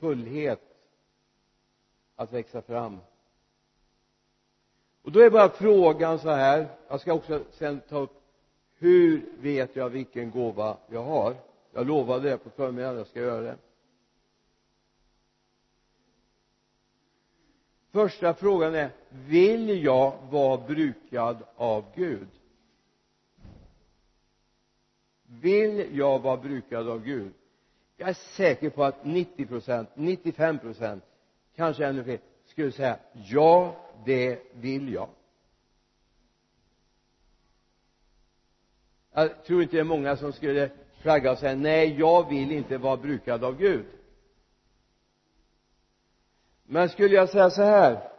[0.00, 0.60] fullhet
[2.16, 2.98] att växa fram.
[5.02, 8.22] Och då är bara frågan så här jag ska också sen ta upp
[8.78, 11.36] hur vet jag vilken gåva jag har?
[11.72, 13.56] Jag lovade det på förmiddagen jag ska göra det.
[17.90, 22.28] Första frågan är vill jag vara brukad av Gud?
[25.22, 27.32] Vill jag vara brukad av Gud?
[28.00, 31.04] Jag är säker på att 90 procent 95 procent
[31.56, 35.08] kanske ännu fler skulle säga ja det vill jag.
[39.12, 40.70] Jag tror inte det är många som skulle
[41.00, 43.86] flagga och säga nej jag vill inte vara brukad av Gud.
[46.64, 48.10] Men skulle jag säga så här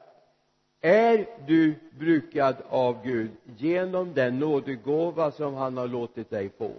[0.82, 6.72] är du brukad av Gud genom den nådegåva som han har låtit dig få?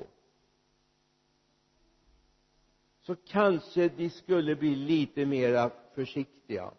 [3.10, 6.70] Så kanske de skulle bli lite mera försiktiga.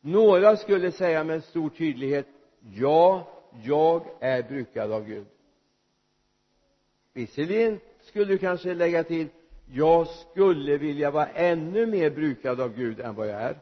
[0.00, 2.26] Några skulle säga med stor tydlighet
[2.60, 3.28] ja
[3.64, 5.26] jag är brukad av Gud.
[7.12, 9.28] Visserligen skulle du kanske lägga till
[9.72, 13.58] jag skulle vilja vara ännu mer brukad av Gud än vad jag är.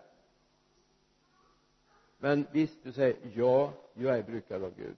[2.19, 4.97] Men visst du säger ja jag är brukad av Gud.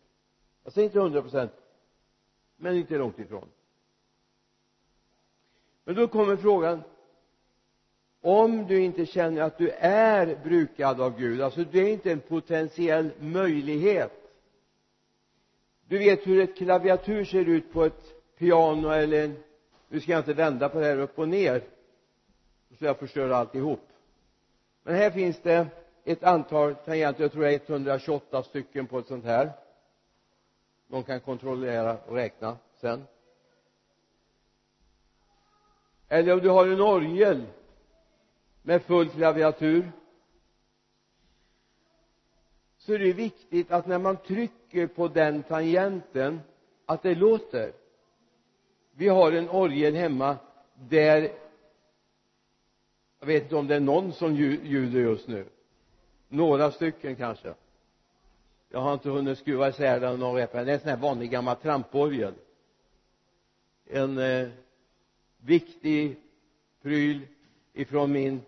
[0.65, 1.53] Jag säger inte hundra procent
[2.57, 3.49] men inte långt ifrån
[5.85, 6.83] men då kommer frågan
[8.21, 12.21] om du inte känner att du är brukad av Gud alltså du är inte en
[12.21, 14.13] potentiell möjlighet.
[15.89, 19.37] Du vet hur ett klaviatur ser ut på ett piano eller en
[19.89, 21.63] nu ska jag inte vända på det här upp och ner
[22.79, 23.89] så jag förstör alltihop.
[24.83, 25.67] Men här finns det
[26.05, 29.53] ett antal tangenter jag tror det är 128 stycken på ett sånt här.
[30.87, 33.05] Någon kan kontrollera och räkna sen
[36.15, 37.47] eller om du har en orgel
[38.63, 39.93] med full klaviatur.
[42.77, 46.41] Så är det viktigt att när man trycker på den tangenten
[46.87, 47.73] att det låter.
[48.93, 50.37] Vi har en orgel hemma
[50.75, 51.33] där
[53.21, 55.47] jag vet inte om det är någon som ljuder just nu.
[56.29, 57.55] Några stycken kanske.
[58.69, 60.65] Jag har inte hunnit skruva isär den och repa.
[60.65, 62.35] Det är en sån här vanlig gammal tramporgel.
[63.87, 64.49] En eh,
[65.45, 66.17] viktig
[66.83, 67.27] pryl
[67.73, 68.43] ifrån min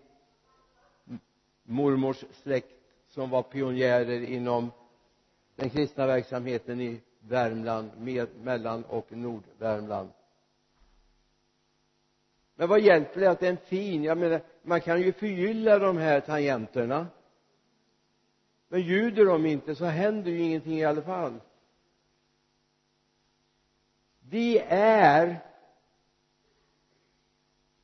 [1.63, 2.73] mormors släkt
[3.07, 4.71] som var pionjärer inom
[5.55, 10.09] den kristna verksamheten i Värmland, med, mellan och nordvärmland.
[12.55, 15.79] Men vad hjälper det att det är en fin jag menar man kan ju förgylla
[15.79, 17.07] de här tangenterna.
[18.67, 21.39] Men ljuder de inte så händer ju ingenting i alla fall.
[24.19, 25.46] Vi är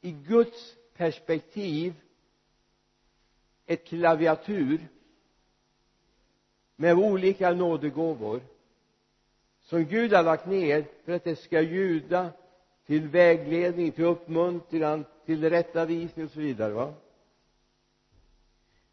[0.03, 1.93] i Guds perspektiv
[3.65, 4.87] ett klaviatur
[6.75, 8.41] med olika nådegåvor
[9.61, 12.31] som Gud har lagt ner för att det ska ljuda
[12.85, 16.93] till vägledning, till uppmuntran, till tillrättavisning och så vidare va?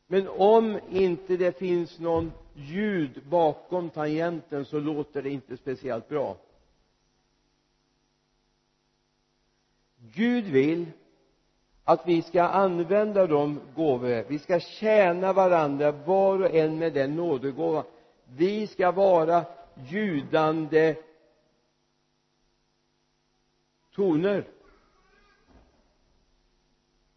[0.06, 6.36] Men om inte det finns någon ljud bakom tangenten så låter det inte speciellt bra.
[9.96, 10.86] Gud vill
[11.90, 14.24] att vi ska använda de gåvor.
[14.28, 17.84] Vi ska tjäna varandra var och en med den nådegåvan.
[18.24, 19.44] Vi ska vara
[19.88, 20.96] ljudande
[23.94, 24.48] toner.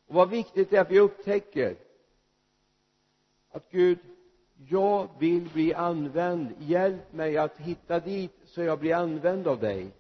[0.07, 1.75] Och vad viktigt det är att vi upptäcker
[3.51, 4.00] att Gud
[4.69, 6.53] jag vill bli använd.
[6.59, 9.91] Hjälp mig att hitta dit så jag blir använd av dig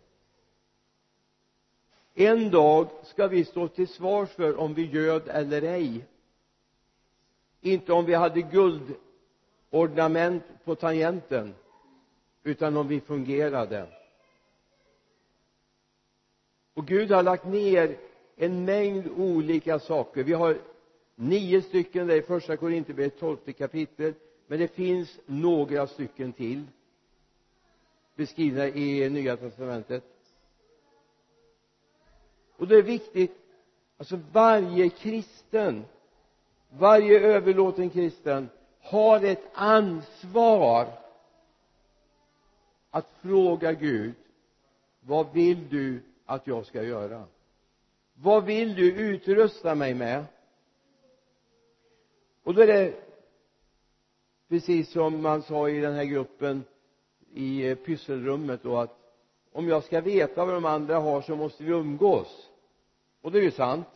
[2.13, 6.05] en dag ska vi stå till svars för om vi göd eller ej.
[7.61, 8.41] Inte om vi hade
[9.71, 11.55] guldornament på tangenten
[12.43, 13.87] utan om vi fungerade.
[16.73, 17.97] Och Gud har lagt ner
[18.35, 20.23] en mängd olika saker.
[20.23, 20.57] Vi har
[21.15, 24.13] nio stycken där i första Korinthierbrevet tolfte kapitel
[24.47, 26.67] men det finns några stycken till
[28.15, 30.12] beskrivna i nya testamentet
[32.63, 33.37] och det är viktigt
[33.97, 35.85] alltså varje kristen
[36.69, 38.49] varje överlåten kristen
[38.81, 40.87] har ett ansvar
[42.89, 44.13] att fråga Gud
[45.01, 47.23] vad vill du att jag ska göra?
[48.13, 50.25] Vad vill du utrusta mig med?
[52.43, 52.93] Och då är det
[54.49, 56.63] precis som man sa i den här gruppen
[57.33, 58.99] i eh, pysselrummet då att
[59.51, 62.49] om jag ska veta vad de andra har så måste vi umgås
[63.23, 63.87] och det är ju sant.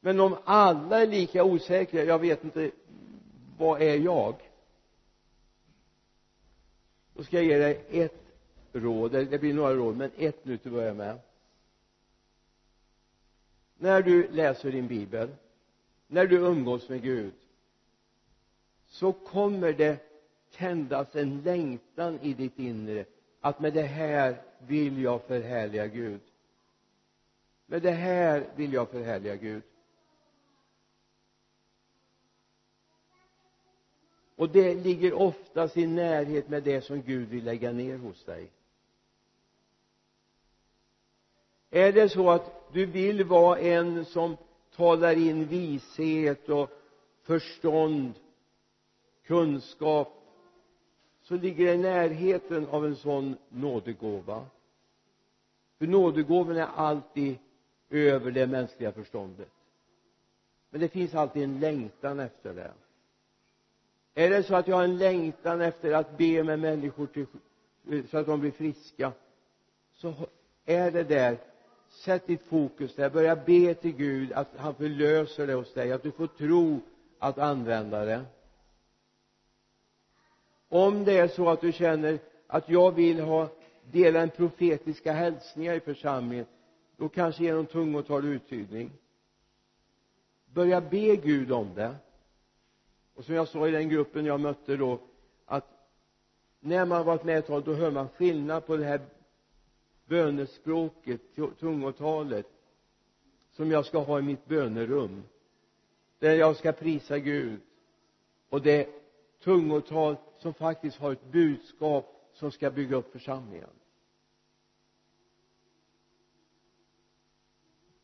[0.00, 2.70] Men om alla är lika osäkra jag vet inte
[3.58, 4.34] vad är jag?
[7.14, 8.22] Då ska jag ge dig ett
[8.72, 9.12] råd.
[9.12, 11.18] Det blir några råd men ett nu till att börja med.
[13.78, 15.28] När du läser din bibel
[16.06, 17.34] när du umgås med Gud
[18.86, 19.96] så kommer det
[20.56, 23.04] tändas en längtan i ditt inre
[23.40, 26.20] att med det här vill jag förhärliga Gud
[27.66, 29.62] med det här vill jag förhärliga Gud.
[34.36, 38.50] Och det ligger oftast i närhet med det som Gud vill lägga ner hos dig.
[41.70, 44.36] Är det så att du vill vara en som
[44.76, 46.70] talar in vishet och
[47.22, 48.12] förstånd
[49.24, 50.22] kunskap
[51.22, 54.46] så ligger det i närheten av en sån nådegåva.
[55.78, 57.38] För nådegåvan är alltid
[57.92, 59.48] över det mänskliga förståndet.
[60.70, 62.72] Men det finns alltid en längtan efter det.
[64.14, 67.26] Är det så att jag har en längtan efter att be med människor till,
[68.10, 69.12] så att de blir friska
[69.92, 70.14] så
[70.64, 71.38] är det där.
[71.88, 73.10] Sätt ditt fokus där.
[73.10, 76.80] Börja be till Gud att han förlöser det hos dig att du får tro
[77.18, 78.24] att använda det.
[80.68, 83.48] Om det är så att du känner att jag vill ha
[83.90, 86.46] dela en profetiska hälsningar i församlingen
[87.02, 88.90] då kanske genom tungotal uttydning.
[90.46, 91.96] Börja be Gud om det.
[93.14, 95.00] Och som jag sa i den gruppen jag mötte då
[95.44, 95.66] att
[96.60, 99.00] när man varit med ett tag då hör man skillnad på det här
[100.04, 101.20] bönespråket
[101.58, 102.46] tungotalet
[103.52, 105.22] som jag ska ha i mitt bönerum.
[106.18, 107.60] Där jag ska prisa Gud.
[108.48, 108.88] Och det
[109.44, 113.70] tungotal som faktiskt har ett budskap som ska bygga upp församlingen.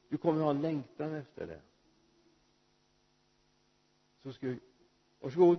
[0.08, 1.60] Du kommer ha en längtan efter det.
[4.22, 4.58] Så ska vi
[5.20, 5.58] varsågod.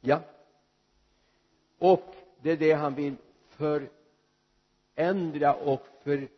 [0.00, 0.22] Ja.
[1.78, 3.16] Och det är det han vill
[4.94, 6.28] förändra och för,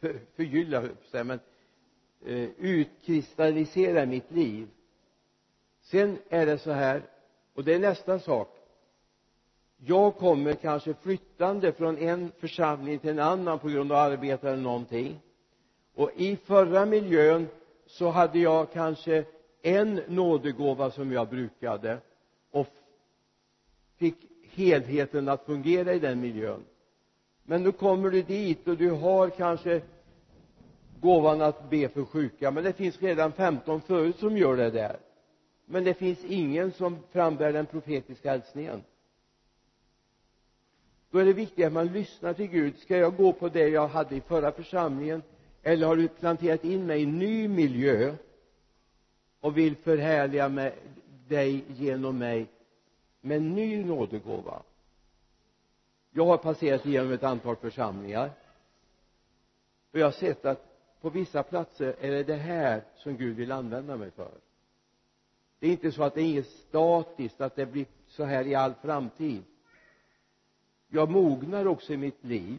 [0.00, 1.40] för förgylla men
[2.24, 4.68] eh, utkristallisera i mitt liv.
[5.80, 7.02] Sen är det så här
[7.56, 8.48] och det är nästa sak.
[9.76, 14.62] Jag kommer kanske flyttande från en församling till en annan på grund av arbete eller
[14.62, 15.20] någonting.
[15.94, 17.48] Och i förra miljön
[17.86, 19.24] så hade jag kanske
[19.62, 21.98] en nådegåva som jag brukade
[22.50, 22.66] och
[23.96, 26.64] fick helheten att fungera i den miljön.
[27.42, 29.80] Men nu kommer du dit och du har kanske
[31.00, 34.96] gåvan att be för sjuka men det finns redan 15 förut som gör det där
[35.66, 38.82] men det finns ingen som frambär den profetiska hälsningen.
[41.10, 42.78] Då är det viktigt att man lyssnar till Gud.
[42.78, 45.22] Ska jag gå på det jag hade i förra församlingen
[45.62, 48.14] eller har du planterat in mig i en ny miljö
[49.40, 50.72] och vill förhärliga med
[51.28, 52.46] dig genom mig
[53.20, 54.62] med en ny nådegåva?
[56.10, 58.30] Jag har passerat igenom ett antal församlingar
[59.92, 63.52] och jag har sett att på vissa platser är det det här som Gud vill
[63.52, 64.30] använda mig för
[65.58, 68.54] det är inte så att det är inget statiskt att det blir så här i
[68.54, 69.42] all framtid.
[70.88, 72.58] Jag mognar också i mitt liv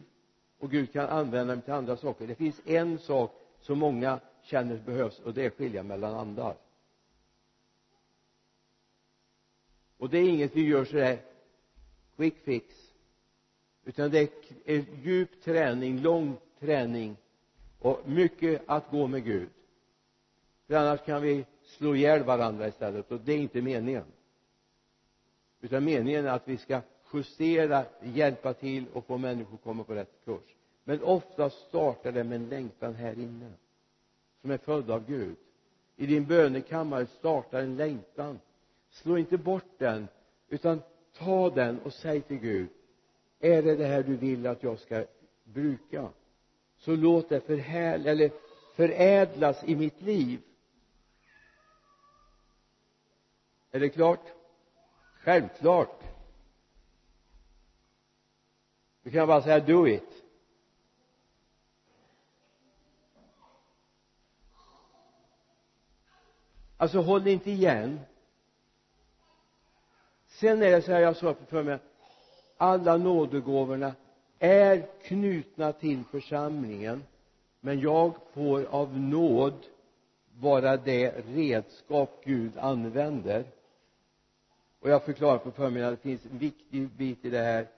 [0.58, 2.26] och Gud kan använda mig till andra saker.
[2.26, 6.56] Det finns en sak som många känner behövs och det är skilja mellan andar.
[9.96, 11.18] Och det är inget vi gör sådär
[12.16, 12.74] quick fix
[13.84, 14.30] utan det
[14.64, 17.16] är djup träning, lång träning
[17.78, 19.48] och mycket att gå med Gud.
[20.66, 23.10] För annars kan vi slå ihjäl varandra istället.
[23.10, 24.04] Och det är inte meningen.
[25.60, 26.80] Utan meningen är att vi ska
[27.12, 30.56] justera, hjälpa till och få människor att komma på rätt kurs.
[30.84, 33.52] Men ofta startar det med en längtan här inne
[34.40, 35.36] som är född av Gud.
[35.96, 38.40] I din bönekammare startar en längtan.
[38.90, 40.08] Slå inte bort den
[40.48, 40.80] utan
[41.18, 42.68] ta den och säg till Gud
[43.40, 45.04] är det det här du vill att jag ska
[45.44, 46.08] bruka?
[46.78, 48.30] Så låt det förhärl eller
[48.76, 50.40] förädlas i mitt liv.
[53.70, 54.32] Är det klart?
[55.22, 56.02] Självklart.
[59.02, 60.24] Du kan bara säga do it.
[66.76, 68.00] Alltså håll inte igen.
[70.26, 71.78] Sen är det så här jag sa för mig
[72.58, 73.94] alla nådegåvorna
[74.38, 77.04] är knutna till församlingen
[77.60, 79.66] men jag får av nåd
[80.40, 83.44] vara det redskap Gud använder
[84.80, 87.68] och jag förklarar på förmiddagen att det finns en viktig bit i det här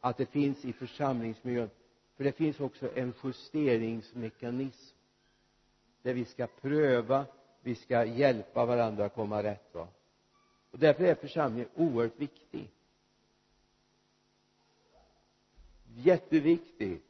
[0.00, 1.70] att det finns i församlingsmiljön.
[2.16, 4.96] För det finns också en justeringsmekanism
[6.02, 7.26] där vi ska pröva
[7.62, 9.88] vi ska hjälpa varandra att komma rätt va.
[10.70, 12.70] Och därför är församlingen oerhört viktig.
[15.94, 17.00] Jätteviktig.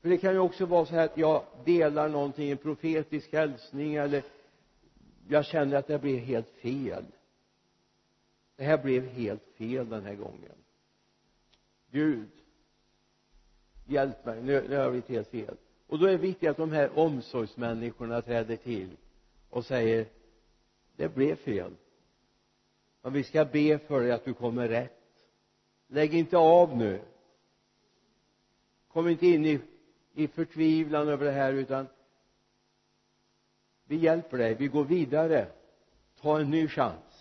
[0.00, 3.94] För det kan ju också vara så här att jag delar någonting, en profetisk hälsning
[3.94, 4.22] eller
[5.28, 7.04] jag känner att det blir helt fel
[8.62, 10.54] det här blev helt fel den här gången.
[11.90, 12.28] Gud
[13.86, 15.56] hjälp mig, nu, nu har jag blivit helt fel.
[15.86, 18.96] Och då är det viktigt att de här omsorgsmänniskorna träder till
[19.50, 20.06] och säger
[20.96, 21.72] det blev fel.
[23.02, 25.26] Men vi ska be för dig att du kommer rätt.
[25.86, 27.00] Lägg inte av nu.
[28.88, 29.60] Kom inte in i,
[30.14, 31.86] i förtvivlan över det här utan
[33.84, 35.46] vi hjälper dig, vi går vidare.
[36.20, 37.11] Ta en ny chans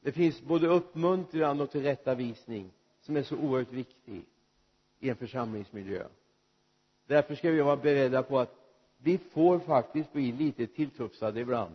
[0.00, 4.22] det finns både uppmuntran och tillrättavisning som är så oerhört viktig
[5.00, 6.04] i en församlingsmiljö.
[7.06, 8.54] Därför ska vi vara beredda på att
[8.98, 11.74] vi får faktiskt bli lite tilltufsade ibland.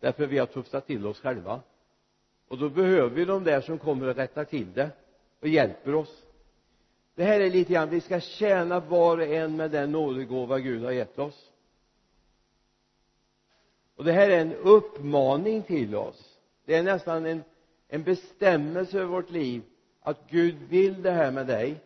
[0.00, 1.60] Därför vi har tufsat till oss själva.
[2.48, 4.90] Och då behöver vi de där som kommer och rättar till det
[5.40, 6.22] och hjälper oss.
[7.14, 10.84] Det här är lite grann vi ska tjäna var och en med den nådegåva Gud
[10.84, 11.50] har gett oss.
[13.96, 16.33] Och det här är en uppmaning till oss
[16.64, 17.44] det är nästan en,
[17.88, 19.62] en bestämmelse över vårt liv
[20.00, 21.80] att Gud vill det här med dig.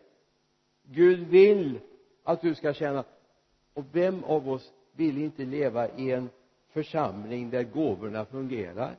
[0.83, 1.79] Gud vill
[2.23, 3.03] att du ska känna
[3.73, 6.29] och vem av oss vill inte leva i en
[6.69, 8.95] församling där gåvorna fungerar?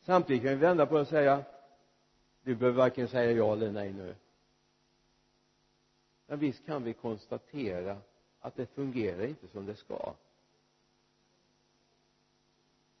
[0.00, 1.44] Samtidigt kan vi vända på det och säga
[2.42, 4.14] du behöver varken säga ja eller nej nu.
[6.26, 7.96] Men visst kan vi konstatera
[8.40, 10.14] att det fungerar inte som det ska.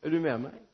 [0.00, 0.69] Är du med mig?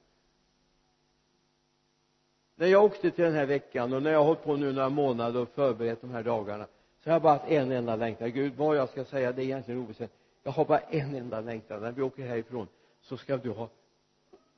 [2.56, 4.88] När jag åkte till den här veckan och när jag har hållit på nu några
[4.88, 6.66] månader och förberett de här dagarna
[7.00, 8.30] så har jag bara haft en enda längtan.
[8.30, 11.82] Gud vad jag ska säga det är egentligen oväsentligt jag har bara en enda längtan.
[11.82, 12.68] När vi åker härifrån
[13.00, 13.68] så ska du ha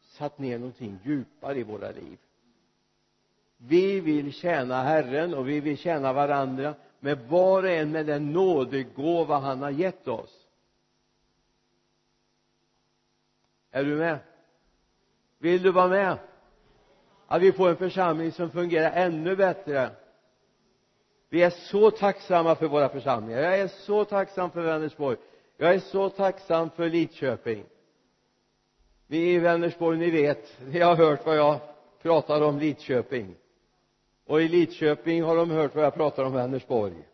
[0.00, 2.18] satt ner någonting djupare i våra liv.
[3.56, 8.32] Vi vill tjäna Herren och vi vill tjäna varandra med var och en med den
[8.32, 10.46] nådegåva han har gett oss.
[13.70, 14.18] Är du med?
[15.38, 16.18] Vill du vara med?
[17.28, 19.90] Att vi får en församling som fungerar ännu bättre.
[21.28, 23.42] Vi är så tacksamma för våra församlingar.
[23.42, 25.16] Jag är så tacksam för Vänersborg.
[25.56, 27.64] Jag är så tacksam för Lidköping.
[29.06, 31.60] Vi i Vänersborg ni vet ni har hört vad jag
[32.02, 33.34] pratar om Lidköping.
[34.26, 37.08] Och i Lidköping har de hört vad jag pratar om Vänersborg.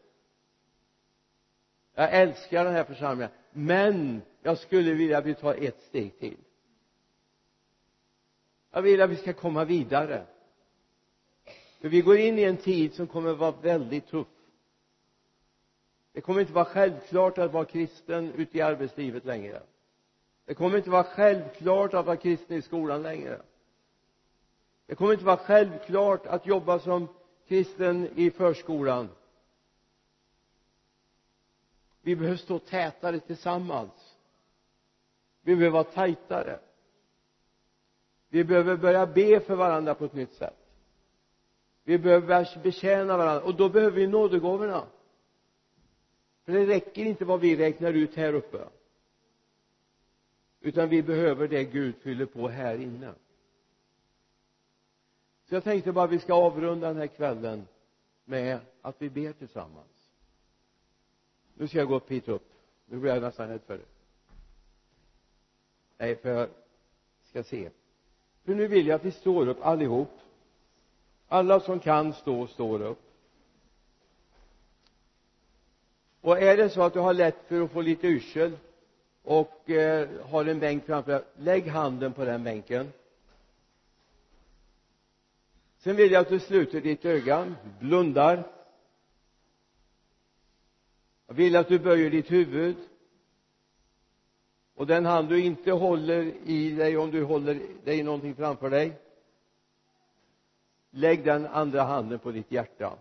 [1.94, 3.33] Jag älskar den här församlingen.
[3.52, 6.37] Men jag skulle vilja att vi tar ett steg till
[8.74, 10.26] jag vill att vi ska komma vidare.
[11.80, 14.26] För vi går in i en tid som kommer att vara väldigt tuff.
[16.12, 19.62] Det kommer inte vara självklart att vara kristen ute i arbetslivet längre.
[20.44, 23.42] Det kommer inte vara självklart att vara kristen i skolan längre.
[24.86, 27.08] Det kommer inte vara självklart att jobba som
[27.48, 29.08] kristen i förskolan.
[32.02, 34.16] Vi behöver stå tätare tillsammans.
[35.42, 36.58] Vi behöver vara tajtare
[38.34, 40.56] vi behöver börja be för varandra på ett nytt sätt.
[41.84, 44.86] Vi behöver betjäna varandra och då behöver vi nådegåvorna.
[46.44, 48.64] För det räcker inte vad vi räknar ut här uppe.
[50.60, 53.14] Utan vi behöver det Gud fyller på här inne.
[55.48, 57.66] Så jag tänkte bara att vi ska avrunda den här kvällen
[58.24, 60.10] med att vi ber tillsammans.
[61.54, 62.52] Nu ska jag gå upp hit upp.
[62.86, 63.84] Nu blir jag nästan rädd för det.
[65.98, 66.48] Nej för jag
[67.22, 67.70] ska se
[68.44, 70.20] för nu vill jag att vi står upp allihop.
[71.28, 73.00] Alla som kan stå står upp.
[76.20, 78.56] Och är det så att du har lätt för att få lite yrsel
[79.22, 82.92] och eh, har en bänk framför dig lägg handen på den bänken.
[85.78, 88.42] Sen vill jag att du sluter ditt öga blundar.
[91.26, 92.76] Jag vill att du böjer ditt huvud
[94.74, 98.92] och den hand du inte håller i dig om du håller dig någonting framför dig
[100.94, 102.98] lägg den andra handen på ditt hjärta.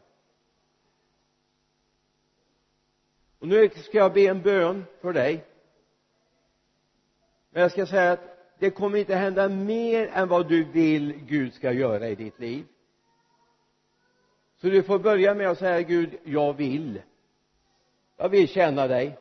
[3.39, 5.45] Och nu ska jag be en bön för dig.
[7.49, 8.19] Men jag ska säga att
[8.59, 12.65] det kommer inte hända mer än vad du vill Gud ska göra i ditt liv.
[14.61, 17.01] Så du får börja med att säga Gud jag vill.
[18.17, 19.17] Jag vill tjäna dig.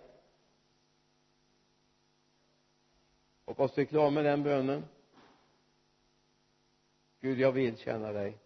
[3.52, 4.85] Hoppas du är klar med den bönen?
[7.21, 8.38] Gud jag vill känna dig.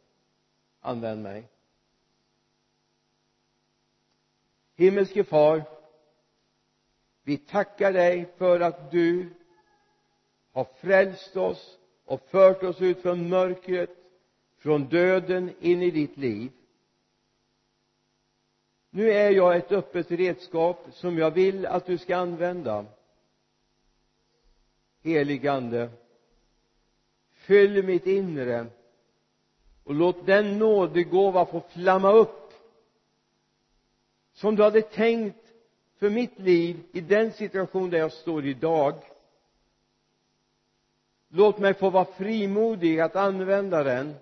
[0.80, 1.48] Använd mig.
[4.76, 5.62] Himmelske far
[7.22, 9.30] vi tackar dig för att du
[10.52, 13.90] har frälst oss och fört oss ut från mörkret
[14.58, 16.50] från döden in i ditt liv.
[18.90, 22.86] Nu är jag ett öppet redskap som jag vill att du ska använda
[25.06, 25.88] heligande
[27.32, 28.66] fyll mitt inre
[29.84, 32.52] och låt den nådegåva få flamma upp
[34.32, 35.52] som du hade tänkt
[35.98, 38.94] för mitt liv i den situation där jag står idag
[41.28, 44.14] låt mig få vara frimodig att använda den.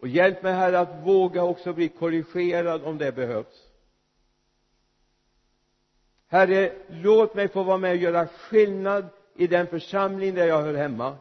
[0.00, 3.67] Och hjälp mig herre att våga också bli korrigerad om det behövs
[6.28, 10.74] herre låt mig få vara med och göra skillnad i den församling där jag hör
[10.74, 11.16] hemma.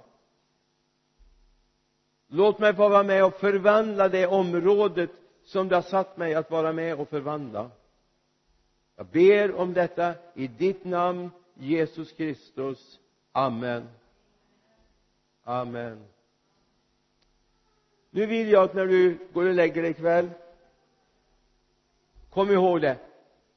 [2.28, 5.10] Låt mig få vara med och förvandla det området
[5.44, 7.72] som du har satt mig att vara med och förvandla.
[8.96, 13.00] Jag ber om detta i ditt namn Jesus Kristus.
[13.32, 13.90] Amen.
[15.44, 16.06] Amen.
[18.10, 20.30] Nu vill jag att när du går och lägger dig ikväll
[22.30, 23.07] kom ihåg det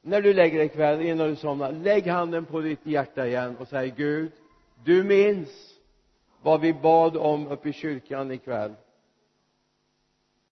[0.01, 3.67] när du lägger dig ikväll innan du somnar lägg handen på ditt hjärta igen och
[3.67, 4.31] säg Gud
[4.83, 5.49] du minns
[6.41, 8.73] vad vi bad om uppe i kyrkan ikväll.